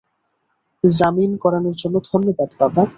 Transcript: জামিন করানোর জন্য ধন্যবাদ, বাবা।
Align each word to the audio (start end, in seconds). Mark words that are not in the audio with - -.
জামিন 0.83 1.31
করানোর 1.37 1.75
জন্য 1.75 1.95
ধন্যবাদ, 2.09 2.49
বাবা। 2.59 2.83